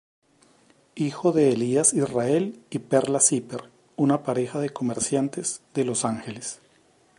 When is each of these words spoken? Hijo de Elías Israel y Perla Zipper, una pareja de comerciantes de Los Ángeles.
Hijo 0.95 1.31
de 1.31 1.51
Elías 1.51 1.93
Israel 1.93 2.59
y 2.71 2.79
Perla 2.79 3.19
Zipper, 3.19 3.69
una 3.97 4.23
pareja 4.23 4.57
de 4.59 4.71
comerciantes 4.71 5.61
de 5.75 5.85
Los 5.85 6.05
Ángeles. 6.05 6.59